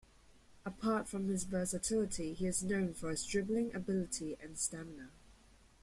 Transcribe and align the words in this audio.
Apart 0.65 1.07
from 1.07 1.27
his 1.27 1.43
versatility, 1.43 2.33
he 2.33 2.47
is 2.47 2.63
known 2.63 2.91
for 2.91 3.11
his 3.11 3.23
dribbling 3.23 3.75
ability 3.75 4.35
and 4.41 4.57
stamina. 4.57 5.11